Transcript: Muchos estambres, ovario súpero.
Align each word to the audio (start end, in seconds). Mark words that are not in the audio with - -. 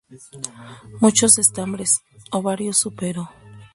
Muchos 0.99 1.37
estambres, 1.37 1.91
ovario 2.37 2.73
súpero. 2.73 3.23